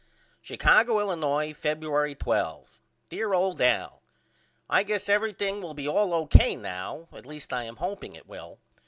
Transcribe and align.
Chicago, 0.41 0.99
Illinois, 0.99 1.53
Febuer'y 1.53 2.17
12. 2.17 2.79
DEAR 3.09 3.35
OLD 3.35 3.61
AL: 3.61 4.01
I 4.67 4.81
guess 4.81 5.07
everthing 5.07 5.61
will 5.61 5.75
be 5.75 5.87
all 5.87 6.11
O.K. 6.11 6.55
now 6.55 7.07
at 7.13 7.27
least 7.27 7.53
I 7.53 7.65
am 7.65 7.75
hopeing 7.75 8.15
it 8.15 8.25
will. 8.27 8.57